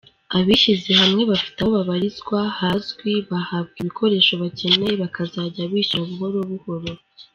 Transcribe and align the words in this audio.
Abishyize 0.37 0.89
hamwe 1.01 1.21
bafite 1.31 1.57
aho 1.61 1.69
babarizwa 1.75 2.39
hazwi 2.59 3.11
bahabwa 3.29 3.75
ibikoresho 3.81 4.33
bakeneye 4.43 4.93
bakazajya 5.03 5.63
bishyura 5.71 6.03
buhoro 6.09 6.39
buhoro. 6.51 6.91